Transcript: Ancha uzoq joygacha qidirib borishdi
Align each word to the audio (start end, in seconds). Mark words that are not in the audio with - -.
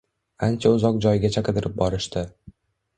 Ancha 0.47 0.71
uzoq 0.79 0.97
joygacha 1.07 1.47
qidirib 1.51 1.79
borishdi 1.85 2.29